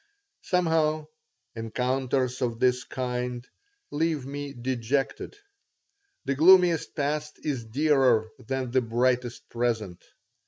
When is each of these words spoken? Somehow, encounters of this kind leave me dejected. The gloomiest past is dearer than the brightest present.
Somehow, 0.41 1.05
encounters 1.55 2.41
of 2.41 2.59
this 2.59 2.83
kind 2.85 3.47
leave 3.91 4.25
me 4.25 4.51
dejected. 4.51 5.37
The 6.25 6.33
gloomiest 6.33 6.95
past 6.95 7.37
is 7.45 7.65
dearer 7.65 8.27
than 8.39 8.71
the 8.71 8.81
brightest 8.81 9.47
present. 9.49 10.03